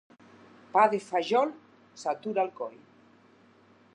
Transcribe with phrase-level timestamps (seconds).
[0.77, 1.51] Pa de fajol
[2.05, 2.75] s'atura al coll.